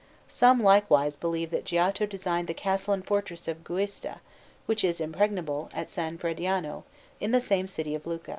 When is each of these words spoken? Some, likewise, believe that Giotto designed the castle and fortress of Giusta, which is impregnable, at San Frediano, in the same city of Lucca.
Some, 0.27 0.63
likewise, 0.63 1.15
believe 1.15 1.51
that 1.51 1.63
Giotto 1.63 2.07
designed 2.07 2.47
the 2.47 2.55
castle 2.55 2.91
and 2.91 3.05
fortress 3.05 3.47
of 3.47 3.63
Giusta, 3.63 4.19
which 4.65 4.83
is 4.83 4.99
impregnable, 4.99 5.69
at 5.75 5.91
San 5.91 6.17
Frediano, 6.17 6.85
in 7.19 7.29
the 7.29 7.39
same 7.39 7.67
city 7.67 7.93
of 7.93 8.07
Lucca. 8.07 8.29